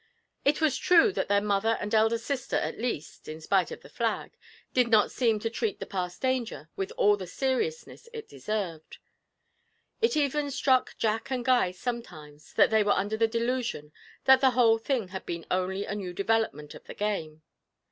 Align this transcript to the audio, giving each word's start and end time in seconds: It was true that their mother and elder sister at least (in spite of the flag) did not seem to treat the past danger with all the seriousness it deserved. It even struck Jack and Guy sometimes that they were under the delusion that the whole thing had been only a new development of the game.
It 0.43 0.61
was 0.61 0.77
true 0.77 1.11
that 1.13 1.27
their 1.27 1.41
mother 1.43 1.77
and 1.79 1.93
elder 1.93 2.17
sister 2.17 2.55
at 2.55 2.79
least 2.79 3.27
(in 3.27 3.39
spite 3.39 3.69
of 3.69 3.81
the 3.81 3.87
flag) 3.89 4.35
did 4.73 4.87
not 4.87 5.11
seem 5.11 5.37
to 5.41 5.49
treat 5.51 5.79
the 5.79 5.85
past 5.85 6.23
danger 6.23 6.71
with 6.75 6.91
all 6.97 7.17
the 7.17 7.27
seriousness 7.27 8.09
it 8.11 8.27
deserved. 8.27 8.97
It 10.01 10.17
even 10.17 10.49
struck 10.49 10.97
Jack 10.97 11.29
and 11.29 11.45
Guy 11.45 11.69
sometimes 11.69 12.53
that 12.55 12.71
they 12.71 12.81
were 12.81 12.93
under 12.97 13.15
the 13.15 13.27
delusion 13.27 13.91
that 14.25 14.41
the 14.41 14.49
whole 14.57 14.79
thing 14.79 15.09
had 15.09 15.23
been 15.23 15.45
only 15.51 15.85
a 15.85 15.93
new 15.93 16.13
development 16.13 16.73
of 16.73 16.85
the 16.85 16.95
game. 16.95 17.43